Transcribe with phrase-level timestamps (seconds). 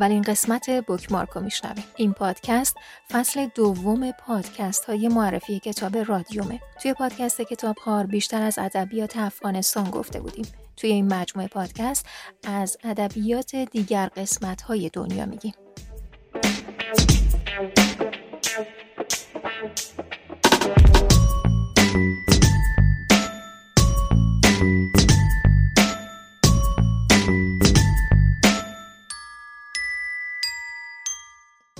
[0.00, 1.84] اولین قسمت بوکمارک رو میشنویم.
[1.96, 2.76] این پادکست
[3.10, 6.60] فصل دوم پادکست های معرفی کتاب رادیومه.
[6.82, 7.76] توی پادکست کتاب
[8.08, 10.46] بیشتر از ادبیات افغانستان گفته بودیم.
[10.76, 12.06] توی این مجموعه پادکست
[12.44, 15.54] از ادبیات دیگر قسمت های دنیا میگیم.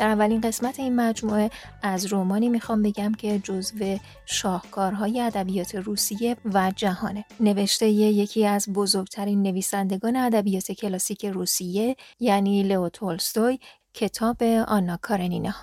[0.00, 1.50] در اولین قسمت این مجموعه
[1.82, 7.24] از رومانی می‌خوام بگم که جزو شاهکارهای ادبیات روسیه و جهانه.
[7.40, 13.58] نوشته یکی از بزرگترین نویسندگان ادبیات کلاسیک روسیه یعنی لئو تولستوی
[13.94, 15.54] کتاب آنا کارنینا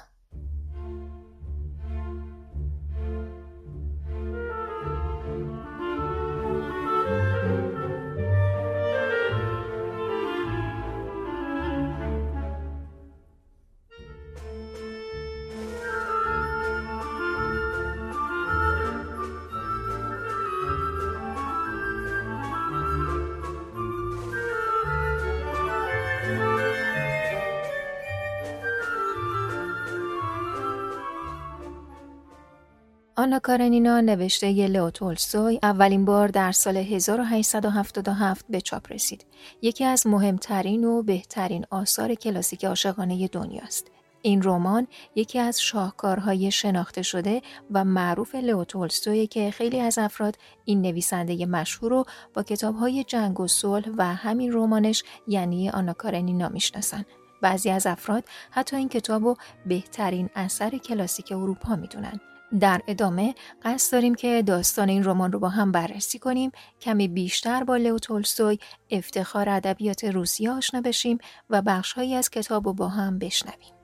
[33.28, 39.26] آنا کارنینا نوشته ی لئو تولستوی اولین بار در سال 1877 به چاپ رسید.
[39.62, 43.92] یکی از مهمترین و بهترین آثار کلاسیک عاشقانه دنیاست.
[44.22, 50.36] این رمان یکی از شاهکارهای شناخته شده و معروف لئو تولستوی که خیلی از افراد
[50.66, 56.50] این نویسنده مشهور رو با کتابهای جنگ و صلح و همین رمانش یعنی آنا کارنینا
[56.50, 57.06] می‌شناسن.
[57.42, 59.36] بعضی از افراد حتی این کتاب رو
[59.66, 62.20] بهترین اثر کلاسیک اروپا می‌دونن.
[62.60, 67.64] در ادامه قصد داریم که داستان این رمان رو با هم بررسی کنیم کمی بیشتر
[67.64, 68.60] با لئو تولستوی
[68.92, 71.18] افتخار ادبیات روسیه آشنا بشیم
[71.50, 73.77] و بخشهایی از کتاب رو با هم بشنویم.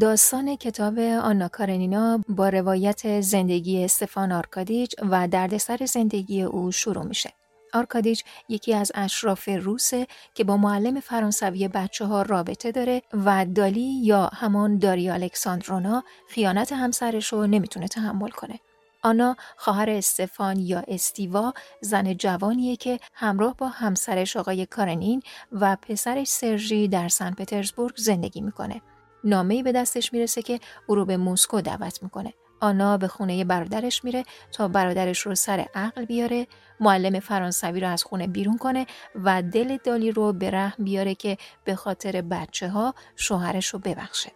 [0.00, 7.32] داستان کتاب آنا کارنینا با روایت زندگی استفان آرکادیچ و دردسر زندگی او شروع میشه.
[7.74, 14.00] آرکادیچ یکی از اشراف روسه که با معلم فرانسوی بچه ها رابطه داره و دالی
[14.04, 18.60] یا همان داریا الکساندرونا خیانت همسرش رو نمی‌تونه تحمل کنه.
[19.02, 25.22] آنا خواهر استفان یا استیوا زن جوانیه که همراه با همسرش آقای کارنین
[25.52, 28.82] و پسرش سرژی در سن پترزبورگ زندگی می‌کنه.
[29.24, 32.34] نامه‌ای به دستش می‌رسه که او رو به مسکو دعوت می‌کنه.
[32.60, 36.46] آنا به خونه برادرش میره تا برادرش رو سر عقل بیاره
[36.80, 41.38] معلم فرانسوی رو از خونه بیرون کنه و دل دالی رو به رحم بیاره که
[41.64, 44.32] به خاطر بچه ها شوهرش رو ببخشه.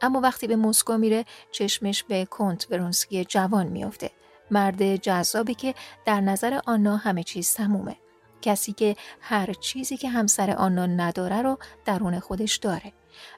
[0.00, 4.10] اما وقتی به مسکو میره چشمش به کنت ورونسکی جوان میافته.
[4.50, 5.74] مرد جذابی که
[6.04, 7.96] در نظر آنا همه چیز تمومه.
[8.42, 12.92] کسی که هر چیزی که همسر آنا نداره رو درون خودش داره.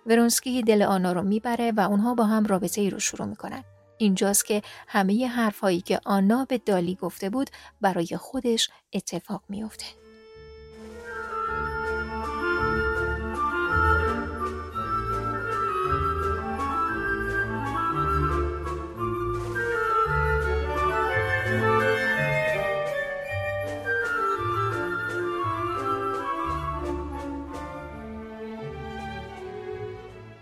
[0.06, 3.64] ورونسکی دل آنا رو می‌بره و اونها با هم رابطه ای رو شروع می‌کنن.
[3.98, 7.50] اینجاست که همه حرفهایی که آنا به دالی گفته بود
[7.80, 9.86] برای خودش اتفاق میافته.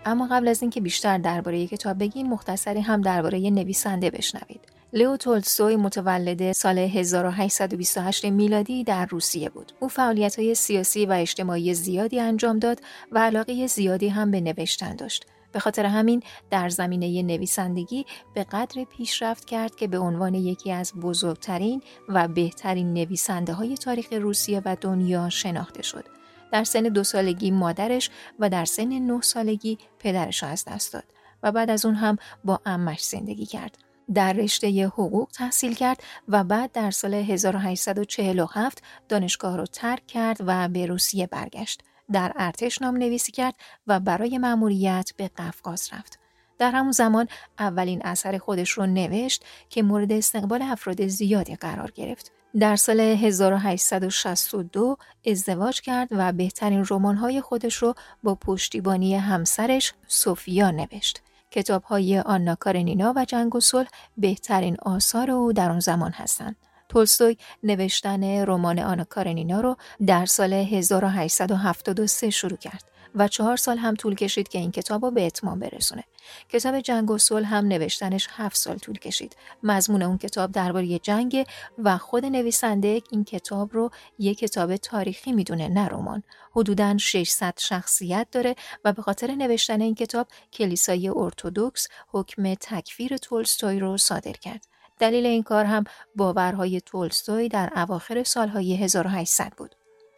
[0.05, 5.75] اما قبل از اینکه بیشتر درباره کتاب بگیم مختصری هم درباره نویسنده بشنوید لئو تولستوی
[5.75, 9.71] متولد سال 1828 میلادی در روسیه بود.
[9.79, 12.81] او فعالیت های سیاسی و اجتماعی زیادی انجام داد
[13.11, 15.25] و علاقه زیادی هم به نوشتن داشت.
[15.51, 20.93] به خاطر همین در زمینه نویسندگی به قدر پیشرفت کرد که به عنوان یکی از
[20.93, 26.05] بزرگترین و بهترین نویسنده های تاریخ روسیه و دنیا شناخته شد.
[26.51, 28.09] در سن دو سالگی مادرش
[28.39, 31.03] و در سن نه سالگی پدرش را از دست داد
[31.43, 33.77] و بعد از اون هم با امش زندگی کرد.
[34.13, 40.67] در رشته حقوق تحصیل کرد و بعد در سال 1847 دانشگاه را ترک کرد و
[40.67, 41.83] به روسیه برگشت.
[42.11, 43.55] در ارتش نام نویسی کرد
[43.87, 46.19] و برای مأموریت به قفقاز رفت.
[46.57, 47.27] در همون زمان
[47.59, 52.31] اولین اثر خودش رو نوشت که مورد استقبال افراد زیادی قرار گرفت.
[52.59, 61.21] در سال 1862 ازدواج کرد و بهترین رمان‌های خودش رو با پشتیبانی همسرش سوفیا نوشت.
[61.51, 63.87] کتاب‌های آنا کارنینا و جنگ و صلح
[64.17, 66.55] بهترین آثار او در آن زمان هستند.
[66.89, 69.77] تولستوی نوشتن رمان آنا کارنینا رو
[70.07, 75.11] در سال 1873 شروع کرد و چهار سال هم طول کشید که این کتاب رو
[75.11, 76.03] به اتمام برسونه.
[76.49, 79.35] کتاب جنگ و صلح هم نوشتنش هفت سال طول کشید.
[79.63, 81.45] مضمون اون کتاب درباره جنگ
[81.77, 86.23] و خود نویسنده این کتاب رو یک کتاب تاریخی می‌دونه نه رمان.
[86.51, 93.79] حدوداً 600 شخصیت داره و به خاطر نوشتن این کتاب کلیسای ارتودکس حکم تکفیر تولستوی
[93.79, 94.67] رو صادر کرد.
[94.99, 95.83] دلیل این کار هم
[96.15, 99.75] باورهای تولستوی در اواخر سالهای 1800 بود.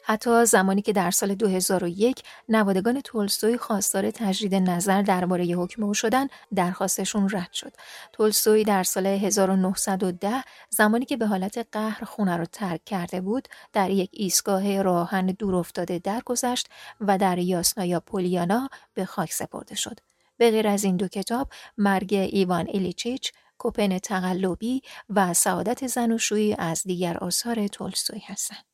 [0.10, 6.28] حتی زمانی که در سال 2001 نوادگان تولستوی خواستار تجدید نظر درباره حکم او شدن
[6.56, 7.74] درخواستشون رد شد.
[8.14, 13.90] تولستوی در سال 1910 زمانی که به حالت قهر خونه را ترک کرده بود در
[13.90, 16.70] یک ایستگاه راهن دور افتاده درگذشت
[17.02, 20.00] و در یاسنایا پولیانا به خاک سپرده شد.
[20.38, 26.84] به غیر از این دو کتاب مرگ ایوان الیچیچ کوپن تقلبی و سعادت زنوشویی از
[26.84, 28.67] دیگر آثار تولستوی هستند.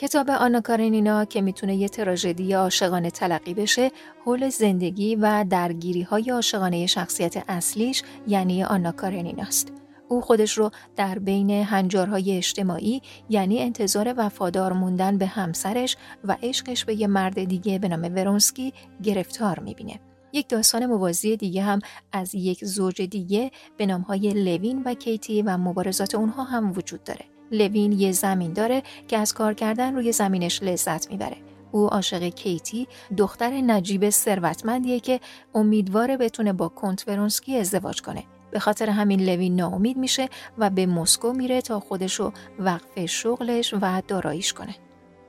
[0.00, 3.90] کتاب آنا کارنینا که می‌تونه یه تراژدی عاشقانه تلقی بشه
[4.24, 9.72] حول زندگی و درگیری های عاشقانه شخصیت اصلیش یعنی آنا کارنیناست.
[10.08, 16.84] او خودش رو در بین هنجارهای اجتماعی یعنی انتظار وفادار موندن به همسرش و عشقش
[16.84, 20.00] به یه مرد دیگه به نام ورونسکی گرفتار می‌بینه.
[20.32, 21.78] یک داستان موازی دیگه هم
[22.12, 27.39] از یک زوج دیگه به نامهای لوین و کیتی و مبارزات اونها هم وجود داره.
[27.50, 31.36] لوین یه زمین داره که از کار کردن روی زمینش لذت می‌بره.
[31.72, 35.20] او عاشق کیتی دختر نجیب ثروتمندیه که
[35.54, 38.24] امیدواره بتونه با کنت ورونسکی ازدواج کنه.
[38.50, 44.02] به خاطر همین لوین ناامید میشه و به مسکو میره تا خودشو وقف شغلش و
[44.08, 44.74] داراییش کنه.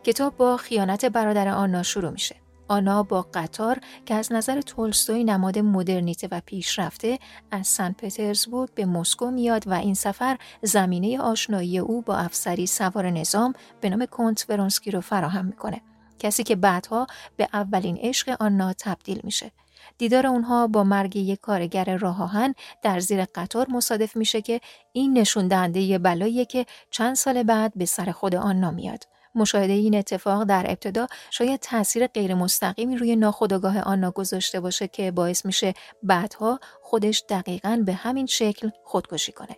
[0.04, 2.41] کتاب با خیانت برادر آنا شروع میشه.
[2.72, 7.20] آنا با قطار که از نظر تولستوی نماد مدرنیته و پیشرفته
[7.52, 13.10] از سن پترزبورگ به مسکو میاد و این سفر زمینه آشنایی او با افسری سوار
[13.10, 15.82] نظام به نام کنت ورونسکی رو فراهم می‌کنه.
[16.20, 17.08] کسی که بعدها
[17.38, 19.52] به اولین عشق آنا تبدیل میشه.
[19.98, 22.50] دیدار اونها با مرگ یک کارگر راه
[22.82, 24.62] در زیر قطار مصادف میشه که
[24.94, 29.04] این نشون دهنده بلاییه که چند سال بعد به سر خود آنا میاد.
[29.36, 35.12] مشاهده این اتفاق در ابتدا شاید تاثیر غیر مستقیمی روی ناخودآگاه آنا گذاشته باشه که
[35.12, 35.74] باعث میشه
[36.04, 39.58] بعدها خودش دقیقا به همین شکل خودکشی کنه.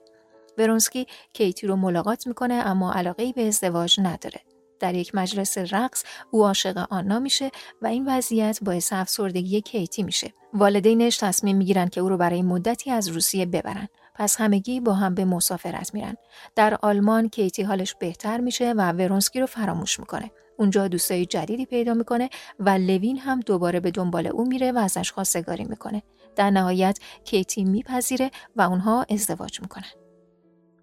[0.57, 4.41] ورونسکی کیتی رو ملاقات می‌کنه اما علاقه به ازدواج نداره.
[4.79, 10.33] در یک مجلس رقص او عاشق آنا میشه و این وضعیت باعث افسردگی کیتی میشه.
[10.53, 13.87] والدینش تصمیم می‌گیرن که او رو برای مدتی از روسیه ببرن.
[14.15, 16.15] پس همگی با هم به مسافرت میرن.
[16.55, 20.31] در آلمان کیتی حالش بهتر میشه و ورونسکی رو فراموش می‌کنه.
[20.57, 22.29] اونجا دوستای جدیدی پیدا می‌کنه
[22.59, 26.03] و لوین هم دوباره به دنبال او میره و ازش خواستگاری می‌کنه.
[26.35, 29.91] در نهایت کیتی میپذیره و اونها ازدواج می‌کنن.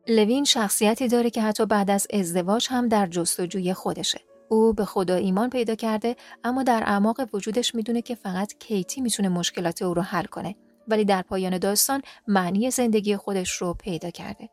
[0.09, 4.21] لوین شخصیتی داره که حتی بعد از ازدواج هم در جستجوی خودشه.
[4.49, 9.29] او به خدا ایمان پیدا کرده اما در اعماق وجودش می‌دونه که فقط کیتی می‌تونه
[9.29, 10.57] مشکلات او رو حل کنه
[10.91, 14.49] ولی در پایان داستان معنی زندگی خودش رو پیدا کرده.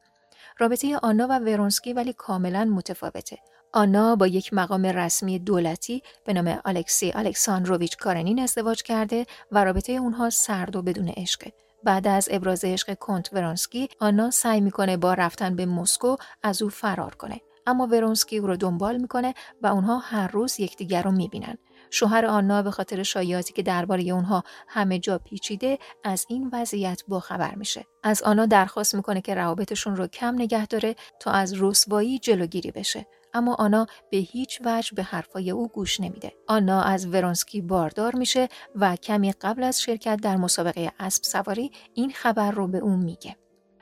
[0.60, 3.38] رابطه آنا و ورونسکی ولی کاملا متفاوته.
[3.74, 9.92] آنا با یک مقام رسمی دولتی به نام الکسی الکساندروویچ کارنین ازدواج کرده و رابطه
[9.92, 11.54] اونها سرد و بدون عشقه.
[11.84, 16.70] بعد از ابراز عشق کنت ورونسکی آنا سعی می‌کنه با رفتن به مسکو از او
[16.70, 21.58] فرار کنه اما ورونسکی او رو دنبال می‌کنه و اونها هر روز یکدیگر رو می‌بینن
[21.92, 27.56] شوهر آنا به خاطر شایعاتی که درباره اونها همه جا پیچیده از این وضعیت باخبر
[27.56, 32.72] میشه از آنا درخواست می‌کنه که روابطشون رو کم نگه داره تا از رسوایی جلوگیری
[32.72, 36.34] بشه اما آنا به هیچ وجه به حرفای او گوش نمیده.
[36.48, 42.12] آنا از ورونسکی باردار میشه و کمی قبل از شرکت در مسابقه اسب سواری این
[42.12, 43.36] خبر رو به اون میگه.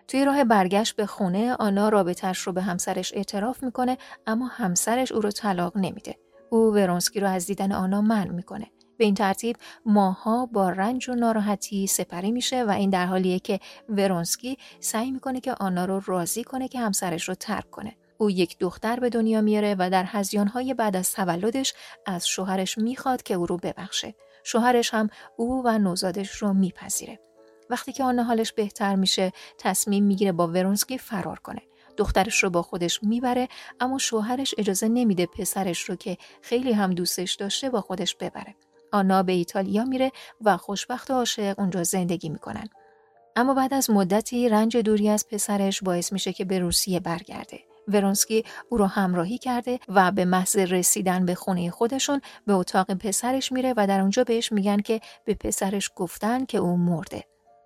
[0.07, 3.97] توی راه برگشت به خونه آنا رابطش رو به همسرش اعتراف می‌کنه
[4.27, 6.15] اما همسرش او رو طلاق نمیده.
[6.49, 8.67] او ورونسکی رو از دیدن آنا منع می‌کنه.
[8.97, 13.59] به این ترتیب ماها با رنج و ناراحتی سپری میشه و این در حالیه که
[13.89, 17.95] ورونسکی سعی می‌کنه که آنا رو راضی کنه که همسرش رو ترک کنه.
[18.17, 21.73] او یک دختر به دنیا میاره و در هزیانهای بعد از تولدش
[22.05, 24.15] از شوهرش می‌خواد که او رو ببخشه.
[24.43, 27.19] شوهرش هم او و نوزادش رو میپذیره.
[27.69, 31.61] وقتی که آنا حالش بهتر میشه تصمیم می‌گیره با ورونسکی فرار کنه.
[31.97, 33.47] دخترش رو با خودش می‌بره
[33.79, 38.55] اما شوهرش اجازه نمیده پسرش رو که خیلی هم دوستش داشته با خودش ببره.
[38.91, 40.11] آنا به ایتالیا میره
[40.41, 42.69] و خوشبخت و عاشق اونجا زندگی می‌کنن.
[43.35, 47.59] اما بعد از مدتی رنج دوری از پسرش باعث میشه که به روسیه برگرده.
[47.87, 53.51] ورونسکی او را همراهی کرده و به محض رسیدن به خونه خودشون به اتاق پسرش
[53.51, 57.23] میره و در اونجا بهش میگن که به پسرش گفتن که او مرده.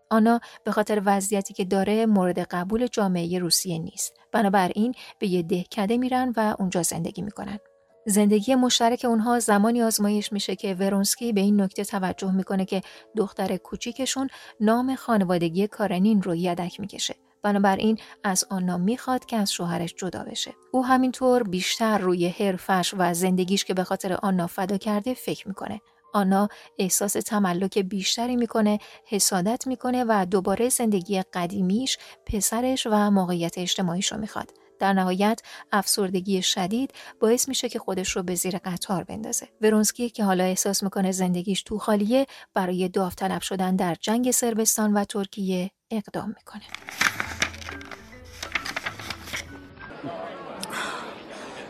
[0.09, 4.13] آنا به خاطر وضعیتی که داره مورد قبول جامعه روسیه نیست.
[4.31, 7.59] بنابراین به یه دهکده میرن و اونجا زندگی می‌کنن.
[8.05, 12.81] زندگی مشترک اونها زمانی آزمایش میشه که ورونسکی به این نکته توجه می‌کنه که
[13.17, 17.15] دختر کوچیکشون نام خانوادگی کارنین رو یدک می‌کشه.
[17.43, 20.53] بنابراین از آنا می‌خواد که از شوهرش جدا بشه.
[20.71, 25.81] او همینطور بیشتر روی حرفش و زندگیش که به خاطر آنا فدا کرده فکر می‌کنه.
[26.13, 26.47] آنا
[26.77, 34.17] احساس تملک بیشتری می‌کنه، حسادت می‌کنه و دوباره زندگی قدیمیش، پسرش و موقعیت اجتماعیش رو
[34.17, 34.51] می‌خواد.
[34.79, 39.47] در نهایت افسردگی شدید باعث میشه که خودش رو به زیر قطار بندازه.
[39.61, 45.03] ورونسکی که حالا احساس می‌کنه زندگیش تو خالیه برای داوطلب شدن در جنگ سربستان و
[45.03, 46.63] ترکیه اقدام می‌کنه.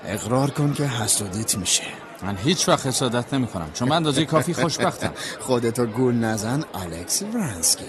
[0.06, 1.84] اقرار کن که حسودیت میشه
[2.24, 5.14] من هیچ وقت حسادت نمی کنم چون من اندازه کافی خوشبختم.
[5.48, 7.86] خودتو گول نزن الکس ورانسکی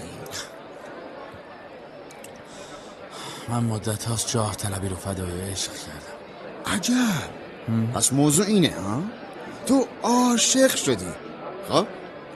[3.49, 6.75] من مدت هاست جاه طلبی رو فدای عشق کردم.
[6.75, 7.93] عجب.
[7.93, 9.01] پس موضوع اینه ها؟
[9.65, 11.07] تو عاشق شدی.
[11.69, 11.87] خب؟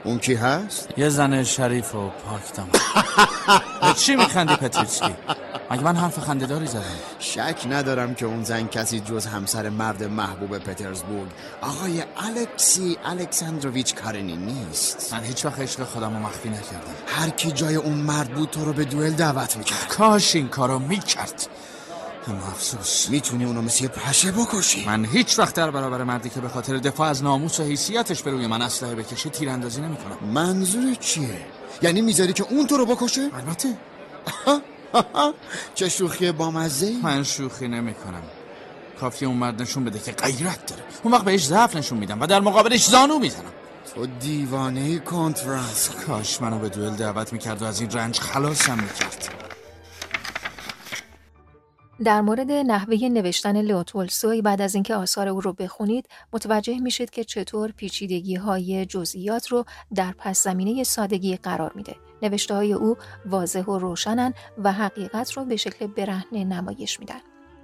[0.04, 2.66] اون کی هست؟ یه زن شریف و پاک
[3.82, 5.14] به چی میخندی پتریچکی؟
[5.70, 6.82] مگه من حرف خندهداری زدم؟
[7.18, 11.30] شک ندارم که اون زن کسی جز همسر مرد محبوب پترزبورگ.
[11.60, 15.14] آقای الکسی الکساندروویچ کارنی نیست.
[15.14, 16.94] من هیچ وقت عشق خودم رو مخفی نکردم.
[17.06, 19.88] هر کی جای اون مرد بود تو رو به دوئل دعوت می‌کرد.
[19.88, 21.48] کاش این کارو می‌کرد.
[22.28, 23.10] اما افسوس.
[23.10, 24.84] می‌تونی اونو مثل پشه بکشی.
[24.86, 28.30] من هیچ وقت در برابر مردی که به خاطر دفاع از ناموس و حیثیتش به
[28.30, 30.28] روی من اسلحه بکشه تیراندازی نمی‌کنم.
[30.32, 31.46] منظور چیه؟
[31.82, 33.76] یعنی می‌ذاری که اون تو رو بکشه؟ البته.
[35.74, 38.22] چه شوخی بامزه من شوخی نمی‌کنم.
[39.00, 40.82] کافی اون مرد نشون بده که غیرت داره.
[41.02, 43.52] اون وقت بهش ضعف نشون میدم و در مقابلش زانو می‌زنم.
[43.94, 49.45] تو دیوانه کنترنس کاش منو به دوئل دعوت می‌کرد و از این رنج خلاصم می‌کرد.
[52.04, 53.82] در مورد نحوه نوشتن لئو
[54.42, 59.64] بعد از اینکه آثار او رو بخونید متوجه میشید که چطور پیچیدگی های جزئیات رو
[59.94, 61.96] در پس زمینه سادگی قرار میده.
[62.22, 67.20] نوشته های او واضح و روشنن و حقیقت رو به شکل برهنه نمایش میدن.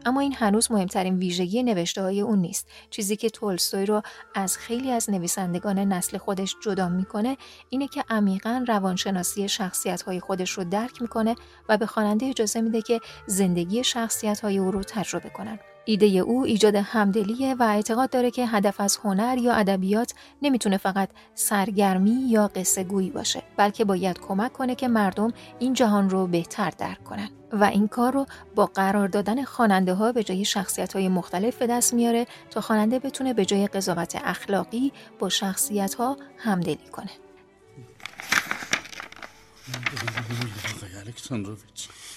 [0.06, 2.68] اما این هنوز مهمترین ویژگی نوشته های اون نیست.
[2.90, 4.02] چیزی که تولستوی رو
[4.34, 7.36] از خیلی از نویسندگان نسل خودش جدا می‌کنه
[7.68, 11.36] اینه که عمیقا روانشناسی شخصیت های خودش رو درک می‌کنه
[11.68, 15.58] و به خواننده اجازه میده که زندگی شخصیت های او رو تجربه کنن.
[15.84, 21.08] ایده او ایجاد همدلیه و اعتقاد داره که هدف از هنر یا ادبیات نمی‌تونه فقط
[21.34, 26.70] سرگرمی یا قصه گویی باشه بلکه باید کمک کنه که مردم این جهان رو بهتر
[26.78, 27.28] درک کنن.
[27.52, 31.66] و این کار رو با قرار دادن خواننده ها به جای شخصیت های مختلف به
[31.66, 37.10] دست میاره تا خواننده بتونه به جای قضاوت اخلاقی با شخصیت ها همدلی کنه.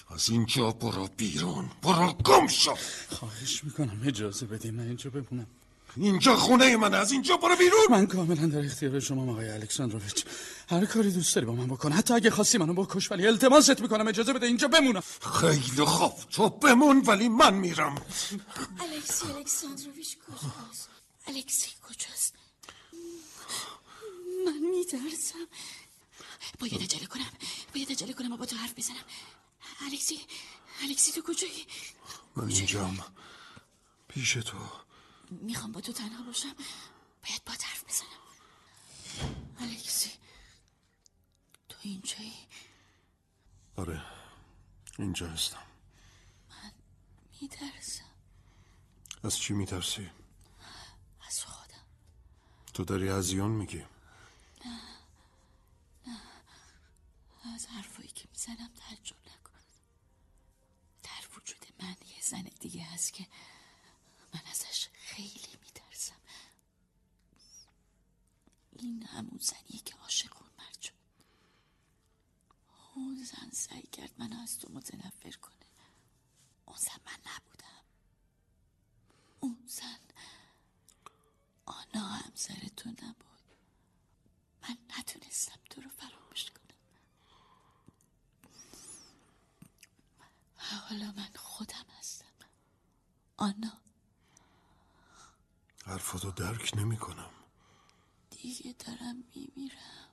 [0.09, 2.75] از اینجا برو بیرون برو گم شو.
[3.09, 5.47] خواهش می‌کنم اجازه بدیم من اینجا بمونم.
[5.97, 7.79] اینجا خونه من از اینجا برو بیرون.
[7.89, 10.25] من کاملا در اختیار شما آقای الکساندروویچ.
[10.69, 11.91] هر کاری دوست داری با من بکن.
[11.91, 14.07] حتی اگه خواستی منو بکش ولی التماست می‌کنم.
[14.07, 15.03] اجازه بده اینجا بمونم.
[15.41, 16.13] خیلی خوب.
[16.31, 17.95] تو بمون ولی من میرم.
[17.95, 20.89] الکسی الکساندروویچ کجاست؟
[21.27, 22.33] الکسی کجاست؟
[24.45, 25.47] من میترسم.
[26.59, 27.31] باید اجله کنم.
[27.73, 29.03] باید اجله کنم و با تو حرف بزنم.
[29.81, 30.19] الکسی
[30.81, 31.67] الکسی تو کجایی
[32.35, 33.03] من اینجام
[34.07, 34.57] پیش تو.
[35.31, 36.55] می‌خوام با تو تنها باشم.
[37.23, 38.25] باید با حرف بزنم.
[39.59, 40.11] الکسی
[41.69, 42.47] تو اینجایی؟
[43.75, 44.05] آره
[44.99, 45.63] اینجا هستم.
[46.49, 46.71] من
[47.41, 48.03] میترسم.
[49.23, 50.09] از چی میترسی؟
[51.27, 51.85] از خودم.
[52.73, 53.85] تو داری هزیان میگی
[54.65, 54.81] نه
[56.07, 56.21] نه
[57.55, 57.67] از
[58.47, 59.59] حرفایی که می‌زنم تعجب نکن
[61.03, 63.27] در وجود من یه زن دیگه هست که
[64.33, 66.19] من ازش خیلی میترسم
[68.71, 70.93] این همون زنیه که عاشق اون مرد شد
[72.95, 75.65] اون زن سعی کرد منو از تو متنفر کنه
[76.65, 77.83] اون زن من نبودم
[79.39, 79.99] اون زن
[81.65, 83.25] آنا همسر تو نبود
[84.61, 86.61] من نتونستم تو رو فراموش کنم
[90.57, 92.25] و حالا من خودم هستم
[93.37, 93.77] آنا
[95.85, 97.29] حرفاتو درک نمی کنم
[98.29, 100.09] دیگه دارم میمیرم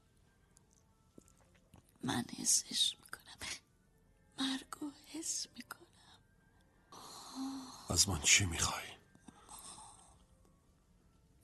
[2.04, 3.22] من حسش می‌کنم
[4.38, 5.86] مرگو حس می‌کنم
[8.02, 8.84] از من چی می‌خوای؟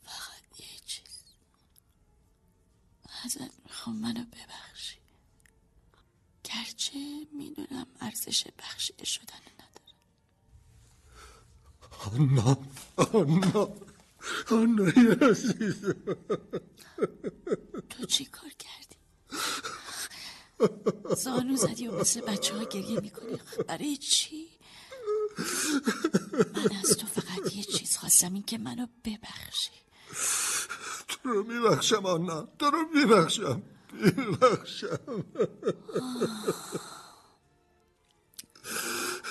[0.03, 1.25] فقط یه چیز
[3.25, 4.99] ازت می‌خوام منو ببخشی
[6.45, 6.99] گرچه
[7.33, 9.95] می‌دونم ارزش بخشیده شدن نداره
[12.07, 12.59] آنا
[12.97, 13.75] آنا
[14.50, 14.85] آنا
[15.31, 15.95] عزیز
[17.91, 18.97] تو چی کار کردی؟
[21.17, 23.38] زانو زدی و مثل بچه ها گریه می‌کنی
[23.69, 24.58] برای چی؟
[26.54, 29.71] من از تو فقط یه چیز خواستم این که منو ببخشی.
[31.09, 32.49] تو رو میبخشم آنا.
[32.59, 33.62] تو رو میبخشم.
[33.92, 35.25] میبخشم.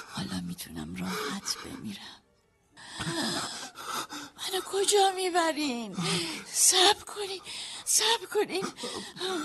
[0.10, 2.02] حالا می‌تونم راحت بمیرم.
[4.38, 5.96] منو کجا می‌برین؟
[6.52, 7.42] سب کنین
[7.86, 8.68] سب کنین.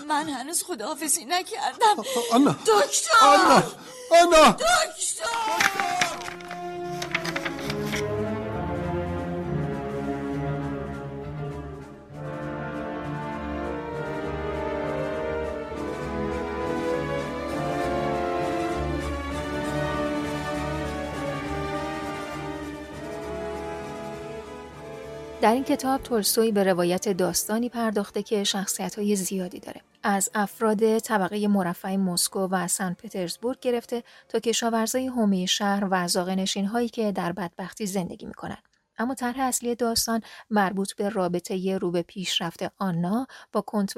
[0.08, 1.96] من هنوز خداحافظی نکردم.
[2.32, 2.52] آنا.
[2.52, 3.18] دکتر!
[3.22, 3.62] آنا.
[4.10, 4.52] آنا.
[4.52, 6.51] دکتر!
[25.42, 29.80] در این کتاب تولستوی به روایت داستانی پرداخته که شخصیت های زیادی داره.
[30.02, 36.66] از افراد طبقه مرفع مسکو و سن پترزبورگ گرفته تا کشاورزای حومه شهر و زاغنشین
[36.66, 38.56] هایی که در بدبختی زندگی می‌کنن.
[38.98, 43.96] اما طرح اصلی داستان مربوط به رابطه رو به پیشرفت آنا با کنت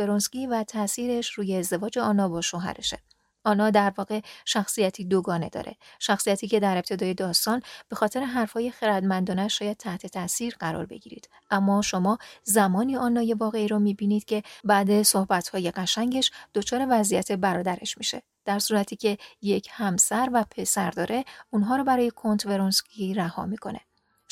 [0.51, 2.99] و تاثیرش روی ازدواج آنا با شوهرشه.
[3.45, 5.77] آنا در واقع شخصیتی دوگانه داره.
[5.99, 11.29] شخصیتی که در ابتدای داستان به خاطر حرفهای خردمندانه شاید تحت تاثیر قرار بگیرید.
[11.51, 18.23] اما شما زمانی آنای واقعی رو می‌بینید که بعد صحبتهای قشنگش دچار وضعیت برادرش میشه.
[18.45, 23.81] در صورتی که یک همسر و پسر داره اونها رو برای کنت ورونسکی رها می‌کنه.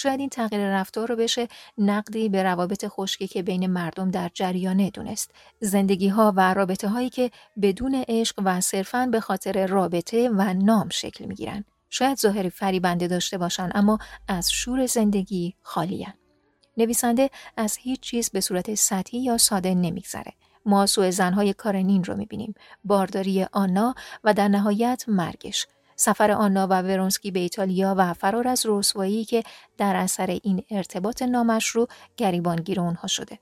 [0.03, 4.91] شاید این تغییر رفتار رو بشه نقدی به روابط خشکی که بین مردم در جریانه
[4.91, 5.31] دونست.
[5.61, 7.31] زندگی ها و رابطه هایی که
[7.63, 11.65] بدون عشق و صرفاً به خاطر رابطه و نام شکل می گیرن.
[11.91, 16.15] شاید ظاهری فریبنده داشته باشن اما از شور زندگی خالیان.
[16.77, 20.33] نویسنده از هیچ چیز به صورت سطحی یا ساده نمیگذره.
[20.67, 22.55] ما سوء زنهای کارنین رو می‌بینیم.
[22.85, 25.67] بارداری آنا و در نهایت مرگش.
[26.03, 29.43] سفر آنا و ورونسکی به ایتالیا و فرار از رسوایی که
[29.79, 33.39] در اثر این ارتباط نامشروع گریبانگیر اونها شده.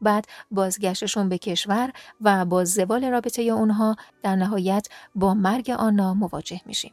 [0.00, 6.60] بعد بازگشتشون به کشور و با زوال رابطه اونها در نهایت با مرگ آنا مواجه
[6.66, 6.92] میشیم.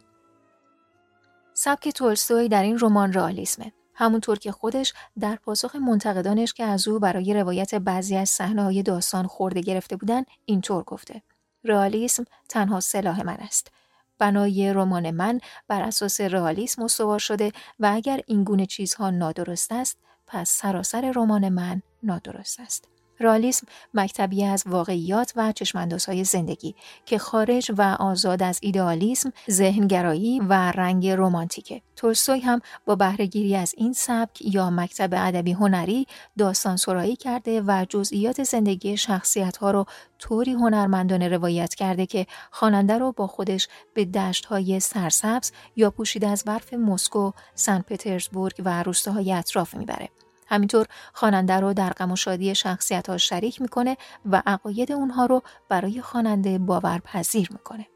[1.54, 3.72] سبک تولستوی در این رمان رئالیسمه.
[3.94, 9.28] همونطور که خودش در پاسخ منتقدانش که از او برای روایت بعضی از صحنه‌های داستان
[9.28, 11.22] خورده گرفته بودن اینطور گفته:
[11.64, 13.72] رئالیسم تنها سلاح من است.
[14.20, 19.98] بنای رمان من بر اساس رئالیسم استوار شده و اگر این گونه چیزها نادرست است
[20.28, 22.95] پس سراسر رمان من نادرست است.
[23.20, 26.76] رئالیسم مکتبی از واقعیات و چشماندازهای زندگی
[27.06, 31.82] که خارج و آزاد از ایدئالیسم، ذهنگرایی و رنگ رمانتیکه.
[31.96, 37.86] تولستوی هم با بهرهگیری از این سبک یا مکتب ادبی هنری داستان سرایی کرده و
[37.90, 39.86] جزئیات زندگی شخصیت ها رو
[40.20, 46.28] طوری هنرمندانه روایت کرده که خواننده رو با خودش به دشت های سرسبز یا پوشیده
[46.28, 50.10] از برف مسکو، سن پترزبورگ و روستاهای اطراف می‌بره.
[50.48, 55.42] همینطور خواننده رو در غم و شادی شخصیت ها شریک می‌کنه و عقاید اونها رو
[55.70, 57.88] برای خواننده باورپذیر می‌کنه.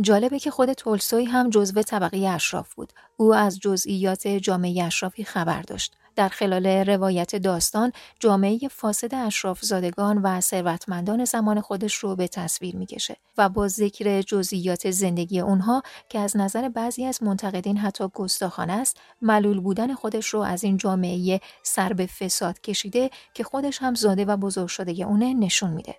[0.00, 2.92] جالبه که خود تولستوی هم جزو طبقه اشراف بود.
[3.16, 5.96] او از جزئیات جامعه اشرافی خبر داشت.
[6.18, 12.76] در خلال روایت داستان جامعه فاسد اشراف زادگان و ثروتمندان زمان خودش رو به تصویر
[12.76, 18.72] می‌کشه و با ذکر جزئیات زندگی اونها که از نظر بعضی از منتقدین حتی گستاخانه
[18.72, 23.94] است ملول بودن خودش رو از این جامعه سر به فساد کشیده که خودش هم
[23.94, 25.94] زاده و بزرگ شده اونه نشون میده.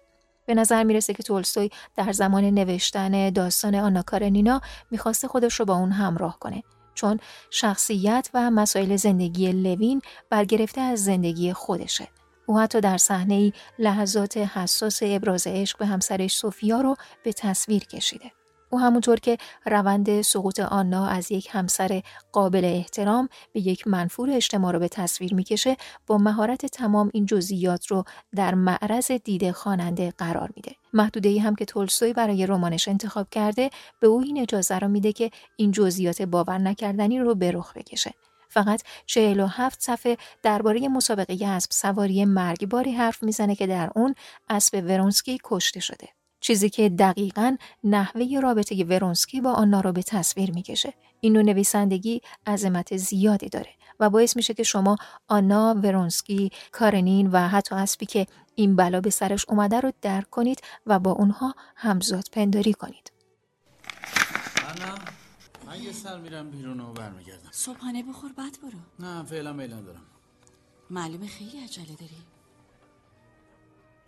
[0.45, 5.75] به نظر می‌رسه که تولستوی در زمان نوشتن داستان آنا کارنینا می‌خواسته خودش رو با
[5.75, 6.63] اون همراه کنه.
[6.99, 12.07] چون شخصیت و مسائل زندگی لوین برگرفته از زندگی خودشه.
[12.45, 18.31] او حتی در صحنه لحظات حساس ابراز عشق به همسرش سوفیا رو به تصویر کشیده.
[18.69, 22.01] او همونطور که روند سقوط آنا از یک همسر
[22.31, 25.77] قابل احترام به یک منفور اجتماع رو به تصویر می‌کشه
[26.07, 28.03] با مهارت تمام این جزئیات رو
[28.35, 33.69] در معرض دید خواننده قرار میده محدوده ای هم که تولستوی برای رمانش انتخاب کرده
[33.99, 38.13] به او این اجازه را میده که این جزئیات باور نکردنی رو به رخ بکشه
[38.49, 44.15] فقط 47 صفحه درباره مسابقه اسب سواری مرگباری حرف می‌زنه که در اون
[44.49, 46.18] اسب ورونسکی کشته شده.
[46.39, 50.93] چیزی که دقیقا نحوه رابطه ورونسکی با آنا رو به تصویر می‌کشه.
[51.19, 54.95] این نوع نویسندگی عظمت زیادی داره و باعث میشه که شما
[55.27, 60.61] آنا، ورونسکی، کارنین و حتی اسبی که این بلا به سرش اومده رو درک کنید
[60.85, 63.11] و با اونها همزاد پنداری کنید.
[64.69, 64.95] آنا
[65.67, 67.49] من یه سر میرم بیرون و برمیگردم.
[67.51, 69.07] صبحانه بخور بعد برو.
[69.07, 70.05] نه فعلا میل ندارم.
[70.89, 72.17] معلومه خیلی عجله داری.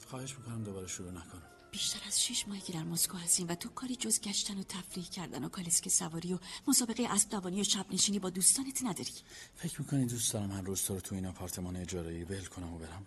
[0.08, 1.51] خواهش می‌کنم دوباره شروع نکنم.
[1.72, 5.06] بیشتر از شش ماهی که در مسکو هستیم و تو کاری جز گشتن و تفریح
[5.06, 9.14] کردن و کالسک سواری و مسابقه اسب دوانی و شب نشینی با دوستانت نداری.
[9.56, 12.78] فکر می‌کنی دوست دارم هر روز تو رو تو این آپارتمان اجاره ول کنم و
[12.78, 13.06] برم؟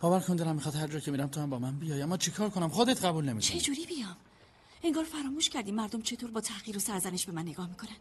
[0.00, 2.02] باور کن دلم می‌خواد هر جا که میرم تو هم با من بیای.
[2.02, 3.60] اما چیکار کنم؟ خودت قبول چه نمی‌کنی.
[3.60, 4.16] جوری بیام؟
[4.82, 7.96] انگار فراموش کردی مردم چطور با تحقیر و سرزنش به من نگاه می‌کنن؟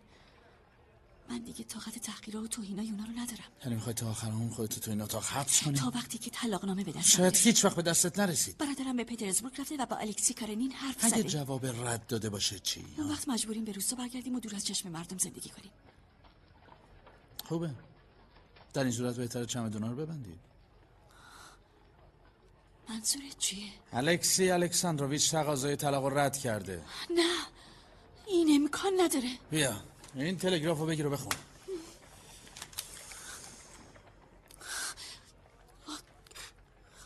[1.29, 3.43] من دیگه طاقت تحقیر و توهینای اونا رو ندارم.
[3.63, 6.83] یعنی می‌خوای تا آخر عمر خودت تو این اتاق حبس کنی؟ تا وقتی که طلاقنامه
[6.83, 8.57] به دست شاید هیچ وقت به دستت نرسید.
[8.57, 11.23] برادرم به پترزبورگ رفته و با الکسی کارنین حرف اگه زده.
[11.23, 14.89] جواب رد داده باشه چی؟ اون وقت مجبوریم به روستا برگردیم و دور از چشم
[14.89, 15.71] مردم زندگی کنیم.
[17.45, 17.71] خوبه.
[18.73, 20.39] در این صورت بهتره چمدونا رو ببندید.
[22.89, 26.83] منظورت چیه؟ الکسی الکساندروویچ تقاضای طلاق رد کرده.
[27.09, 27.35] نه
[28.27, 29.29] این امکان نداره.
[29.51, 29.81] بیا.
[30.15, 31.33] این تلگراف رو بگیر و بخون.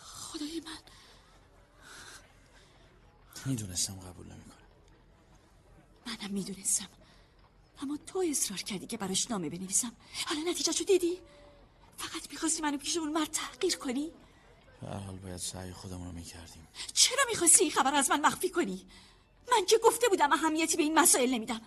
[0.03, 0.77] خدای من.
[3.45, 4.55] می‌دونستم قبول نمی‌کنه
[6.05, 6.87] منم می‌دونستم.
[7.81, 9.91] اما تو اصرار کردی که براش نامه بنویسم.
[10.25, 11.21] حالا نتیجه دیدی؟
[11.97, 14.11] فقط می‌خواستی منو پیش اون مرد تحقیر کنی؟
[14.81, 16.67] هر حال باید سعی خودمون رو می‌کردیم.
[16.93, 18.87] چرا می‌خواستی این خبر از من مخفی کنی؟
[19.51, 21.61] من که گفته بودم اهمیتی به این مسائل نمیدم.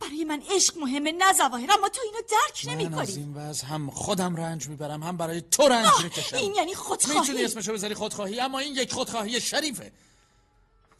[0.00, 3.66] برای من عشق مهمه نه ظواهر اما تو اینو درک نمی من از این وضع
[3.66, 6.36] هم خودم رنج می‌برم هم برای تو رنج می‌کشم.
[6.36, 9.92] این یعنی می‌تونی خودخواهی اسمشو بذاری خودخواهی اما این یک خودخواهی شریفه.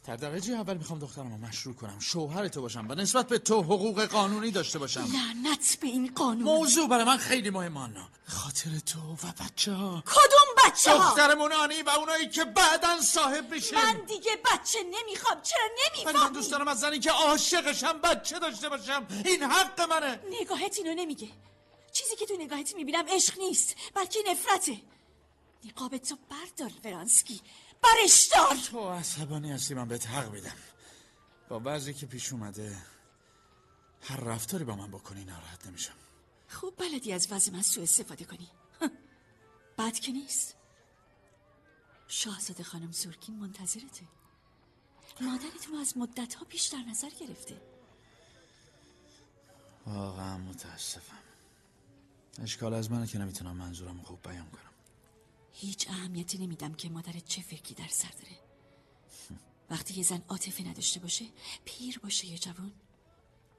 [0.05, 3.61] در درجه اول می‌خوام دخترم رو مشروع کنم شوهر تو باشم و نسبت به تو
[3.61, 5.07] حقوق قانونی داشته باشم.
[5.13, 6.43] لعنت به این قانون.
[6.43, 7.89] موضوع برای من خیلی مهمه
[8.27, 13.51] خاطر تو و بچه ها کدوم بچه ها دخترمون آنی و اونایی که بعدا صاحب
[13.53, 13.75] میشه.
[13.75, 18.39] من دیگه بچه نمی‌خوام چرا ولی من نمی‌فهمی دوست دارم از زنی که عاشقشم بچه
[18.39, 19.07] داشته باشم.
[19.25, 20.19] این حق منه.
[20.41, 21.29] نگاهت اینو نمیگه.
[21.91, 24.81] چیزی که تو نگاهت می‌بینم عشق نیست بلکه نفرته.
[25.65, 27.41] نقاب تو بردار ورانسکی.
[27.81, 30.57] برش دار تو عصبانی هستی من بهت حق میدم.
[31.49, 32.77] با بعضی که پیش اومده
[34.01, 35.93] هر رفتاری با من بکنی ناراحت نمیشم.
[36.49, 38.49] خوب بلدی از وضع من سوء استفاده کنی.
[39.77, 40.56] بد که نیست.
[42.07, 44.05] شاهزاده خانم سورکین منتظرته.
[45.21, 47.61] مادرتون از مدت ها پیش در نظر گرفته.
[49.85, 51.17] واقعا متاسفم.
[52.41, 54.61] اشکال از منه که نمی‌تونم منظورم خوب بیان کنم.
[55.53, 58.39] هیچ اهمیتی نمیدم که مادرت چه فکری در سر داره.
[59.71, 61.25] وقتی یه زن عاطفه نداشته باشه
[61.65, 62.71] پیر باشه یا جوان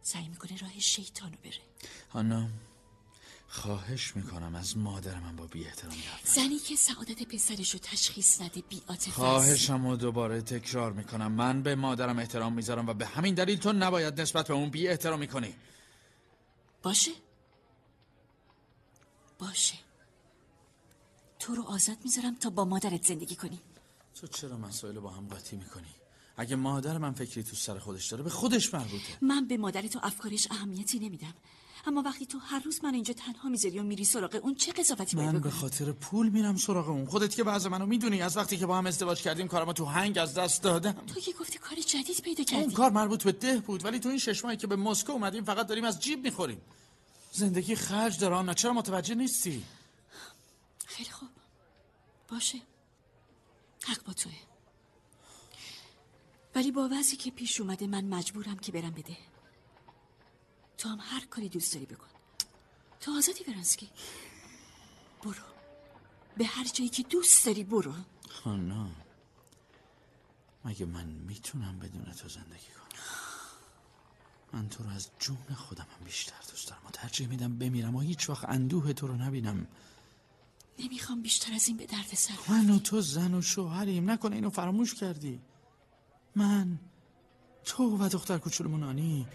[0.02, 1.60] سعی می‌کنه راه شیطانو بره.
[2.12, 2.48] آنا
[3.50, 6.02] خواهش می‌کنم از مادر من با بی احترامی.
[6.24, 8.82] زنی که سعادت پسرش رو تشخیص نده بی.
[9.12, 11.32] خواهشم و دوباره تکرار می‌کنم.
[11.32, 14.88] من به مادرم احترام می‌ذارم و به همین دلیل تو نباید نسبت به اون بی
[14.88, 15.54] احترامی کنی.
[16.82, 17.10] باشه.
[19.38, 19.74] باشه.
[21.38, 23.60] تو رو آزاد می‌ذارم تا با مادرت زندگی کنی.
[24.14, 25.94] تو چرا مسائل با هم قاطی می‌کنی؟
[26.36, 29.18] اگه مادر من فکری تو سر خودش داره به خودش مربوطه.
[29.22, 31.34] من به مادرت و افکارش اهمیتی نمیدم.
[31.88, 35.16] اما وقتی تو هر روز من اینجا تنها می‌ذاری و میری سراغ اون چه قضاوتی
[35.16, 37.06] باید من به خاطر پول میرم سراغ اون.
[37.06, 40.18] خودت که بعض منو می‌دونی از وقتی که با هم ازدواج کردیم کارمو تو هنگ
[40.18, 40.92] از دست دادم.
[40.92, 44.08] تو که گفتی کار جدید پیدا اون کردی کار مربوط به ده بود ولی تو
[44.08, 46.60] این شش ماهی که به مسکو اومدیم فقط داریم از جیب می‌خوریم.
[47.32, 49.64] زندگی خرج داره آنا چرا متوجه نیستی؟
[50.86, 51.28] خیلی خوب.
[52.28, 52.58] باشه.
[53.84, 54.32] حق با توه.
[56.54, 59.16] ولی با وضعی که پیش اومده من مجبورم که برم بده
[60.78, 62.06] تو هم هر کاری دوست داری بکن.
[63.00, 63.88] تو آزادی ورانسکی
[65.22, 65.34] برو.
[66.36, 67.94] به هر جایی که دوست داری برو.
[68.44, 68.90] آنا
[70.64, 73.02] مگه من می‌تونم بدون تو زندگی کنم؟
[74.52, 78.00] من تو رو از جون خودم هم بیشتر دوست دارم و ترجیح میدم بمیرم و
[78.00, 79.66] هیچ وقت اندوه تو رو نبینم.
[80.78, 84.10] نمی‌خوام بیشتر از این به درد سر من و تو زن و شوهریم.
[84.10, 85.40] نکنه اینو فراموش کردی.
[86.36, 86.78] من
[87.64, 89.26] تو و دختر کوچولمون آنی.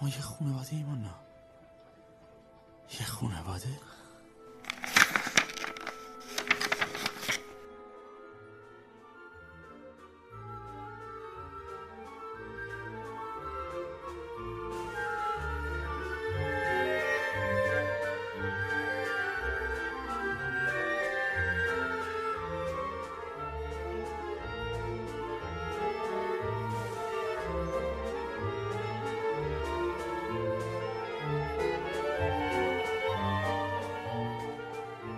[0.00, 1.14] ما یه خونواده ایم آنا
[3.00, 3.80] یه خونواده؟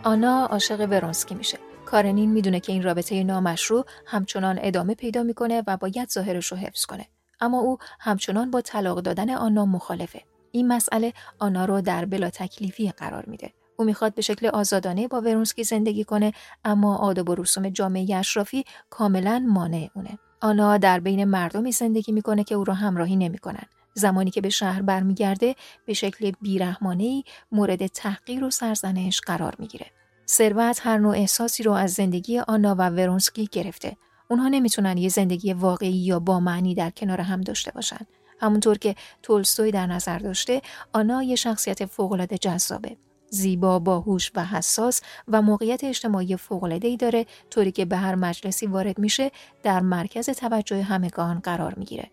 [0.05, 1.59] آنا عاشق ورونسکی میشه.
[1.87, 6.85] کارنین می‌دونه که این رابطه نامشروع همچنان ادامه پیدا می‌کنه و باید ظاهرش رو حفظ
[6.87, 7.07] کنه.
[7.41, 10.23] اما او همچنان با طلاق دادن آنا مخالفه.
[10.53, 13.53] این مسئله آنا رو در بلا تکلیفی قرار میده.
[13.77, 16.33] او می‌خواد به شکل آزادانه با ورونسکی زندگی کنه
[16.65, 20.19] اما آداب و رسوم جامعه اشرافی کاملا مانع اونه.
[20.41, 23.67] آنا در بین مردمی زندگی می‌کنه که او را همراهی نمی‌کنن.
[23.95, 27.23] زمانی که به شهر برمیگرده به شکل بیرحمانه
[27.53, 29.87] مورد تحقیر و سرزنش قرار می‌گیره.
[30.29, 33.97] ثروت هر نوع احساسی رو از زندگی آنا و ورونسکی گرفته.
[34.31, 38.07] اونها نمی‌تونن یه زندگی واقعی یا با معنی در کنار هم داشته باشن.
[38.41, 42.97] همونطور که تولستوی در نظر داشته، آنا یه شخصیت فوق‌العاده جذابه.
[43.31, 46.37] زیبا، باهوش و حساس و موقعیت اجتماعی
[46.83, 49.31] ای داره طوری که به هر مجلسی وارد میشه
[49.63, 52.11] در مرکز توجه همگان قرار می‌گیره.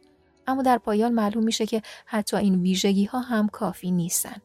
[0.48, 4.42] اما در پایان معلوم میشه که حتی این ویژگی ها هم کافی نیستن.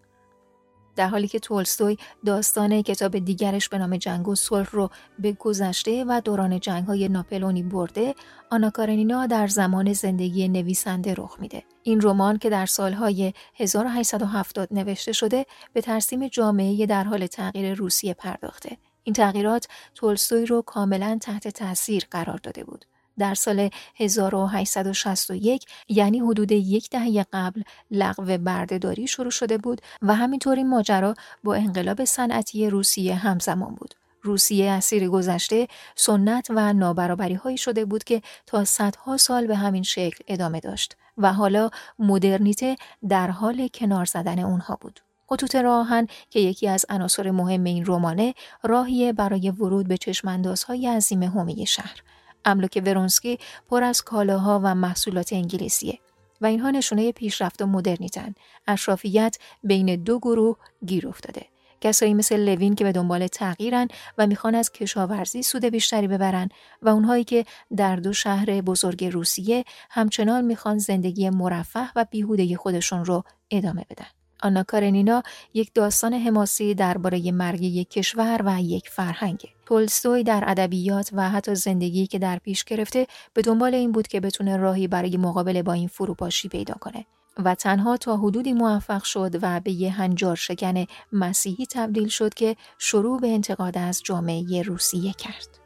[0.97, 6.05] در حالی که تولستوی داستان کتاب دیگرش به نام جنگ و صلح رو به گذشته
[6.09, 8.15] و دوران جنگ های ناپلونی برده،
[8.51, 11.63] آنا کارنینا در زمان زندگی نویسنده رخ میده.
[11.83, 18.15] این رمان که در سالهای 1870 نوشته شده به ترسیم جامعه در حال تغییر روسیه
[18.15, 18.77] پرداخته.
[19.05, 22.85] این تغییرات تولستوی رو کاملا تحت تاثیر قرار داده بود.
[23.19, 30.57] در سال 1861 یعنی حدود یک دهه قبل لغو بردهداری شروع شده بود و همینطور
[30.57, 33.95] این ماجرا با انقلاب صنعتی روسیه همزمان بود.
[34.23, 39.83] روسیه اسیر گذشته سنت و نابرابری هایی شده بود که تا صدها سال به همین
[39.83, 42.77] شکل ادامه داشت و حالا مدرنیته
[43.09, 45.01] در حال کنار زدن اونها بود.
[45.27, 51.25] خطوط راهن که یکی از عناصر مهم این رمانه راهیه برای ورود به چشماندازهای عظیم
[51.25, 52.03] حومه شهر
[52.45, 53.39] املاک ورونسکی
[53.71, 55.99] پر از کالاها و محصولات انگلیسیه
[56.41, 58.35] و اینها نشونه پیشرفت و مدرنیتن.
[58.67, 61.47] اشرافیت بین دو گروه گیر افتاده.
[61.81, 66.49] کسایی مثل لوین که به دنبال تغییرن و می‌خوان از کشاورزی سود بیشتری ببرن
[66.83, 67.45] و اونهایی که
[67.77, 74.22] در دو شهر بزرگ روسیه همچنان می‌خوان زندگی مرفه و بیهوده خودشون رو ادامه بدن.
[74.43, 75.23] آنا کارنینا
[75.55, 79.49] یک داستان حماسی درباره مرگ یک کشور و یک فرهنگه.
[79.67, 84.21] تولستوی در ادبیات و حتی زندگی که در پیش گرفته به دنبال این بود که
[84.21, 87.05] بتونه راهی برای مقابله با این فروپاشی پیدا کنه.
[87.45, 92.57] و تنها تا حدودی موفق شد و به یه هنجار شکن مسیحی تبدیل شد که
[92.79, 95.62] شروع به انتقاد از جامعه روسیه کرد.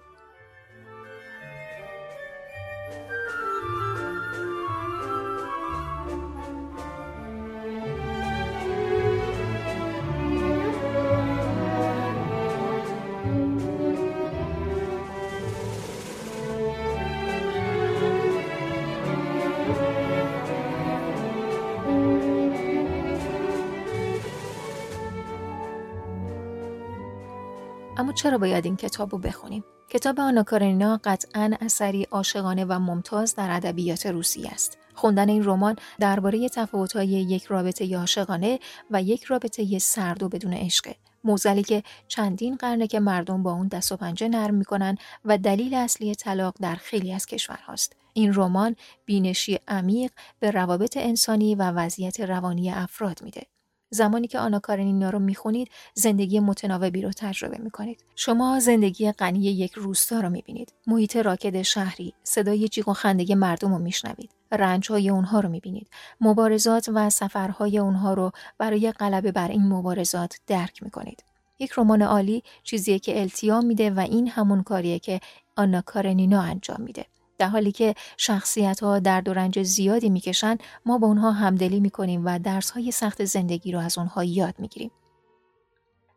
[28.17, 33.51] چرا باید این کتاب رو بخونیم؟ کتاب آنا کارنینا قطعا اثری عاشقانه و ممتاز در
[33.51, 34.79] ادبیات روسی است.
[34.95, 38.59] خوندن این رمان درباره تفاوت‌های یک رابطه عاشقانه
[38.91, 40.97] و یک رابطه سرد و بدون عشقه.
[41.25, 45.75] موزلی که چندین قرنه که مردم با اون دست و پنجه نرم می‌کنن و دلیل
[45.75, 47.97] اصلی طلاق در خیلی از کشورهاست.
[48.13, 53.43] این رمان بینشی عمیق به روابط انسانی و وضعیت روانی افراد میده.
[53.91, 58.05] زمانی که آنا کارنینا رو می‌خونید زندگی متناوبی رو تجربه می‌کنید.
[58.17, 60.73] شما زندگی غنی یک روستا رو می‌بینید.
[60.87, 64.31] محیط راکد شهری صدای جیغ و خنده مردم رو میشنوید.
[64.53, 65.89] رنجهای اونها رو می‌بینید.
[66.21, 71.25] مبارزات و سفرهای اونها رو برای غلبه بر این مبارزات درک می‌کنید.
[71.59, 75.21] یک رمان عالی چیزیه که التیام میده و این همون کاریه که
[75.57, 77.07] آنا کارنینا انجام میده.
[77.39, 82.23] در حالی که شخصیت ها درد و رنج زیادی می‌کشند ما با اونها همدلی می‌کنیم
[82.25, 84.91] و درس های سخت زندگی رو از اونها یاد می‌گیریم.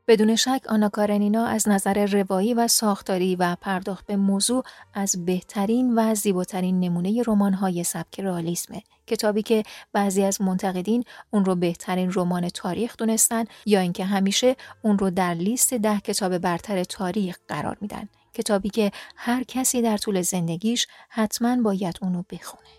[0.10, 5.93] بدون شک آنا کارنینا از نظر روایی و ساختاری و پرداخت به موضوع از بهترین
[5.95, 12.49] و زیباترین نمونه های سبک رئالیسمه کتابی که بعضی از منتقدین اون رو بهترین رمان
[12.49, 18.10] تاریخ دونستن یا اینکه همیشه اون رو در لیست ده کتاب برتر تاریخ قرار میدن
[18.39, 22.69] کتابی که هر کسی در طول زندگیش حتما باید اونو بخونه.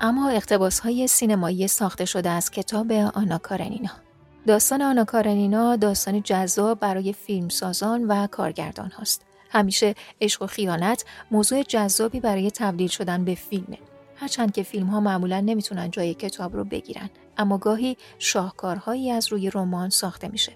[0.00, 3.90] اما اقتباس های سینمایی ساخته شده از کتاب آنا کارنینا
[4.46, 9.29] داستان آنا کارنینا داستان جذاب برای فیلمسازان و کارگردان هاست.
[9.50, 13.78] همیشه عشق و خیانت موضوع جذابی برای تبدیل شدن به فیلمه.
[14.16, 19.50] هرچند که فیلم ها معمولا نمی‌تونن جای کتاب رو بگیرن اما گاهی شاهکارهایی از روی
[19.50, 20.52] رمان ساخته میشه.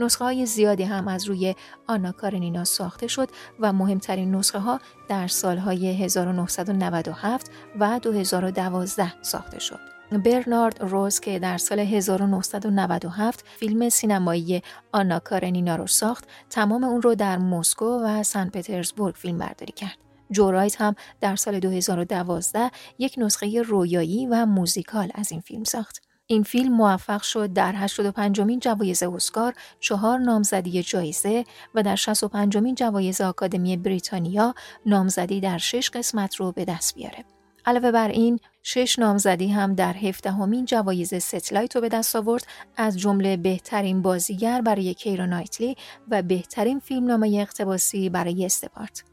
[0.00, 1.54] نسخه های زیادی هم از روی
[1.86, 3.28] آنا کارنینا ساخته شد
[3.60, 7.50] و مهمترین نسخه ها در سالهای 1997
[7.80, 9.91] و 2012 ساخته شد.
[10.18, 17.14] برنارد روز که در سال 1997 فیلم سینمایی آنا کارنینا رو ساخت تمام اون رو
[17.14, 19.98] در مسکو و سن پترزبورگ فیلم برداری کرد.
[20.30, 26.02] جورایت هم در سال 2012 یک نسخه رویایی و موزیکال از این فیلم ساخت.
[26.26, 31.44] این فیلم موفق شد در 85 مین جوایز اسکار چهار نامزدی جایزه
[31.74, 34.54] و در 65 مین جوایز آکادمی بریتانیا
[34.86, 37.24] نامزدی در شش قسمت رو به دست بیاره.
[37.66, 42.46] علاوه بر این شش نامزدی هم در هفدهمین جوایز ستلایت رو به دست آورد
[42.76, 45.76] از جمله بهترین بازیگر برای کیرو نایتلی
[46.08, 49.04] و بهترین فیلمنامه اقتباسی برای استپارت.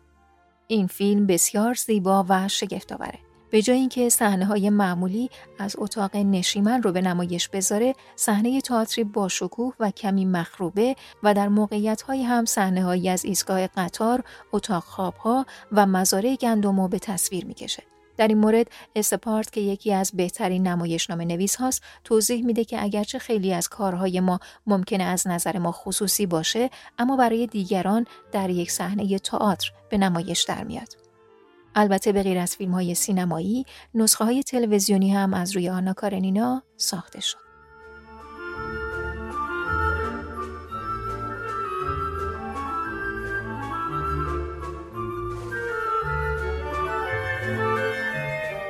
[0.67, 3.19] این فیلم بسیار زیبا و شگفتآوره.
[3.51, 9.03] به جای اینکه صحنه های معمولی از اتاق نشیمن رو به نمایش بذاره صحنه تئاتری
[9.03, 14.83] با شکوه و کمی مخروبه و در موقعیت های هم صحنه از ایستگاه قطار، اتاق
[14.83, 17.83] خواب ها و مزارع گندم رو به تصویر می‌کشه.
[18.19, 23.19] در این مورد اسپارت که یکی از بهترین نمایشنامه نویس هاست توضیح میده که اگرچه
[23.19, 28.71] خیلی از کارهای ما ممکنه از نظر ما خصوصی باشه اما برای دیگران در یک
[28.71, 30.87] صحنه تئاتر به نمایش در میاد.
[31.75, 36.63] البته به غیر از فیلم های سینمایی، نسخه های تلویزیونی هم از روی آنا کارنینا
[36.77, 37.48] ساخته شد.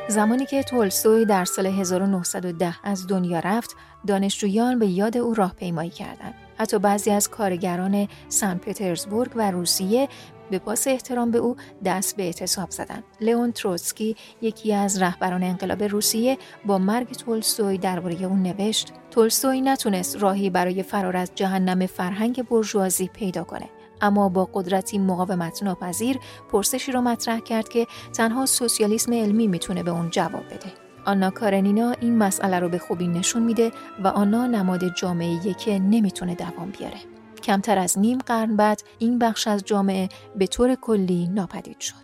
[0.10, 3.76] زمانی که تولستوی در سال 1910 از دنیا رفت،
[4.08, 6.34] دانشجویان به یاد او راهپیمایی کردند.
[6.58, 10.10] حتی بعضی از کارگران سن پترزبورگ و روسیه
[10.52, 13.04] به پاس احترام به او دست به اعتصاب زدند.
[13.22, 20.18] لئون تروتسکی یکی از رهبران انقلاب روسیه با مرگ تولستوی درباره او نوشت تولستوی نتونست
[20.18, 23.70] راهی برای فرار از جهنم فرهنگ برجوازی پیدا کنه
[24.02, 26.20] اما با قدرتی مقاومت ناپذیر
[26.52, 30.72] پرسشی را مطرح کرد که تنها سوسیالیسم علمی می‌تونه به اون جواب بده.
[31.06, 33.72] آنا کارنینا این مسئله رو به خوبی نشون میده
[34.04, 36.98] و آنا نماد جامعه که نمی‌تونه دوام بیاره.
[37.44, 41.96] کمتر از نیم قرن بعد این بخش از جامعه به طور کلی ناپدید شد.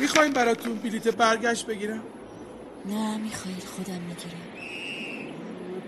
[0.00, 2.02] می‌خوایم براتون بلیت برگشت بگیرم؟
[2.86, 4.40] نه می‌خواید خودم می‌گیرم.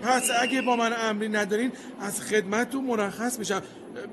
[0.01, 3.61] پس اگه با من امری ندارین از خدمتتون مرخص میشم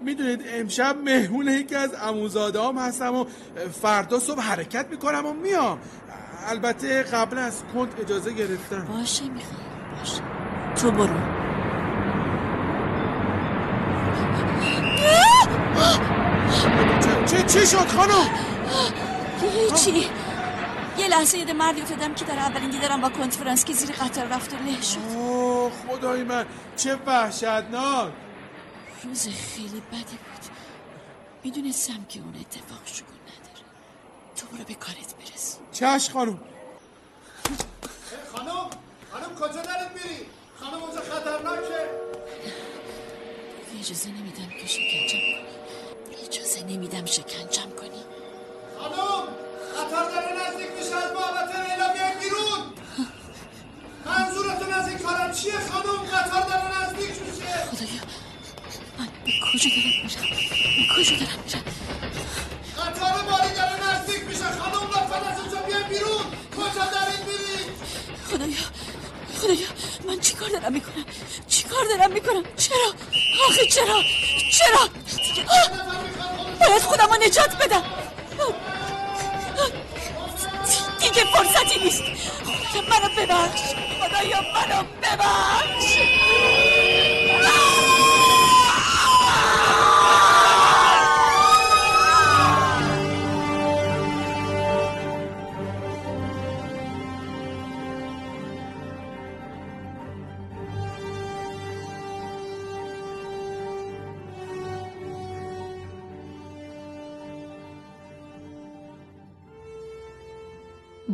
[0.04, 3.24] می‌دونید امشب مهمون یکی از اموزاده هم هستم و
[3.82, 5.78] فردا صبح حرکت می‌کنم و میام.
[6.46, 9.56] البته قبل از کند اجازه گرفتم باشه می‌خوای
[9.98, 10.22] باشه.
[10.76, 11.42] تو برو.
[17.26, 18.28] چه چی شد خانم؟
[19.70, 20.06] هیچی.
[20.98, 24.52] یه لحظه یه مردی افتادم که در اولین دیدارم با کنفرانس که زیر قطار رفت
[24.52, 24.98] و له شد.
[25.16, 26.46] اوه خدای من.
[26.76, 28.12] چه وحشتناک.
[29.04, 30.44] روز خیلی بدی بود.
[31.44, 33.64] می‌دونستم که اون اتفاق شکون نداره.
[34.36, 35.58] تو برو به کارت برس.
[35.72, 36.40] چش خانم.
[38.32, 38.70] خانم
[39.12, 40.26] خانم کجا دارید میری؟
[40.60, 41.90] خانم اونجا خطرناکه.
[43.80, 45.46] اجازه نمیدم که شکنجم کنی.
[46.26, 48.02] اجازه نمیدم شکنجم کنی.
[48.78, 49.28] خانم
[49.76, 52.72] خطر داره نزدیک میشه از محبت لیلا بیاید بیرون.
[54.06, 57.46] منظورتون از این کارم چیه خانم؟ قطار داره نزدیک میشه.
[57.46, 58.02] خدایا
[58.98, 60.30] من به کجا دارم میرم
[60.76, 61.64] به کجا دارم میرم
[62.78, 66.24] قطار باری داره نزدیک میشه خانم لطفا از اونجا بیاید بیرون
[66.56, 67.72] کجا دارید میرید
[68.30, 68.64] خدایا
[69.40, 69.68] خدایا
[70.08, 71.04] من چیکار دارم می‌کنم
[71.48, 72.94] چیکار دارم می‌کنم چرا
[73.48, 74.02] آخه چرا
[74.52, 74.88] چرا
[76.60, 77.84] باید خودم رو نجات بدم
[81.00, 83.60] دیگه فرصتی نیست خدایا منو ببخش.
[84.00, 85.98] خدایا منو ببخش.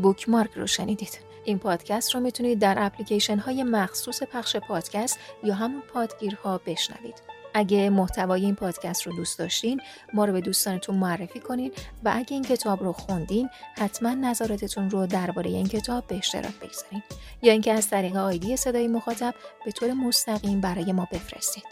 [0.03, 1.19] بوکمارک رو شنیدید.
[1.45, 7.39] این پادکست رو می‌تونید در اپلیکیشن های مخصوص پخش پادکست یا همون پادگیرها بشنوید.
[7.55, 9.81] اگه محتوای این پادکست رو دوست داشتین
[10.15, 11.73] ما رو به دوستانتون معرفی کنین
[12.05, 17.03] و اگه این کتاب رو خوندین حتما نظراتتون رو درباره این کتاب به اشتراک بگذارین
[17.43, 19.35] یا اینکه از طریق آیدی صدای مخاطب
[19.65, 21.65] به طور مستقیم برای ما بفرستید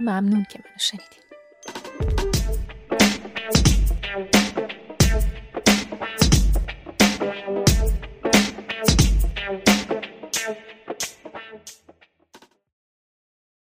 [0.00, 1.24] ممنون که منو شنیدین